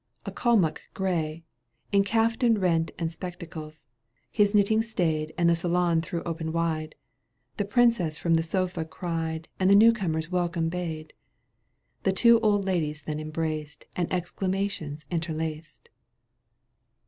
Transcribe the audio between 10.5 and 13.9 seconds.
bade. The two old ladies then embraced